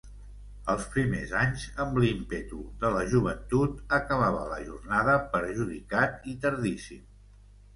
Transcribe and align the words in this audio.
Els 0.73 0.85
primers 0.95 1.33
anys, 1.41 1.65
amb 1.83 1.99
l'ímpetu 2.03 2.61
de 2.85 2.91
la 2.97 3.03
joventut, 3.13 3.75
acabava 3.99 4.49
la 4.55 4.59
jornada 4.71 5.19
perjudicat 5.37 6.27
i 6.33 6.35
tardíssim. 6.47 7.07